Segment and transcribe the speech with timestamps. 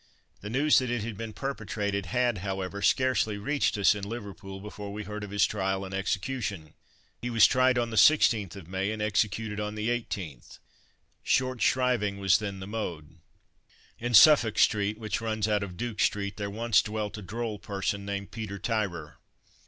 [0.39, 4.91] The news that it had been perpetrated, had, however, scarcely reached us in Liverpool before
[4.91, 6.73] we heard of his trial and execution.
[7.21, 10.57] He was tried on the 16th of May and executed on the 18th.
[11.21, 13.19] Short shriving was then the mode!
[13.99, 18.03] In Suffolk street, which runs out of Duke street, there once dwelt a droll person
[18.03, 19.17] named Peter Tyrer.